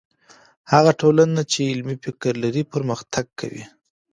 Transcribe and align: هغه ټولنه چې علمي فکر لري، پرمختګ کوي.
هغه 0.71 0.91
ټولنه 1.01 1.41
چې 1.51 1.69
علمي 1.71 1.97
فکر 2.05 2.33
لري، 2.43 2.63
پرمختګ 2.73 3.25
کوي. 3.39 3.63